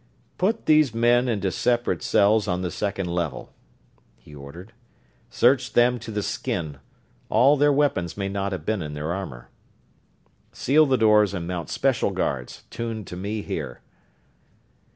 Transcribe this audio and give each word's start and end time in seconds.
"Put 0.39 0.65
these 0.65 0.95
men 0.95 1.27
into 1.29 1.51
separate 1.51 2.01
cells 2.01 2.47
on 2.47 2.63
the 2.63 2.71
second 2.71 3.13
level," 3.13 3.53
he 4.17 4.33
ordered. 4.33 4.73
"Search 5.29 5.73
them 5.73 5.99
to 5.99 6.09
the 6.09 6.23
skin: 6.23 6.79
all 7.29 7.55
their 7.55 7.71
weapons 7.71 8.17
may 8.17 8.27
not 8.27 8.51
have 8.51 8.65
been 8.65 8.81
in 8.81 8.95
their 8.95 9.13
armor. 9.13 9.49
Seal 10.53 10.87
the 10.87 10.97
doors 10.97 11.35
and 11.35 11.45
mount 11.47 11.69
special 11.69 12.09
guards, 12.09 12.63
tuned 12.71 13.05
to 13.05 13.15
me 13.15 13.43
here." 13.43 13.81